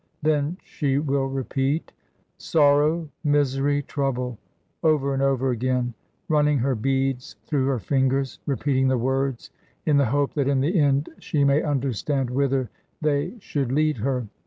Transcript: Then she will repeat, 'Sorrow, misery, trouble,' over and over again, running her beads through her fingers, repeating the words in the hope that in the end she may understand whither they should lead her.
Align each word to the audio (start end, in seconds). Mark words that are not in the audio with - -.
Then 0.23 0.57
she 0.63 0.97
will 0.97 1.27
repeat, 1.27 1.91
'Sorrow, 2.39 3.07
misery, 3.23 3.83
trouble,' 3.83 4.39
over 4.81 5.13
and 5.13 5.21
over 5.21 5.51
again, 5.51 5.93
running 6.27 6.57
her 6.57 6.73
beads 6.73 7.35
through 7.45 7.67
her 7.67 7.77
fingers, 7.77 8.39
repeating 8.47 8.87
the 8.87 8.97
words 8.97 9.51
in 9.85 9.97
the 9.97 10.05
hope 10.07 10.33
that 10.33 10.47
in 10.47 10.59
the 10.59 10.79
end 10.79 11.09
she 11.19 11.43
may 11.43 11.61
understand 11.61 12.31
whither 12.31 12.71
they 12.99 13.35
should 13.39 13.71
lead 13.71 13.97
her. 13.97 14.25